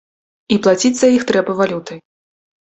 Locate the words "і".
0.55-0.55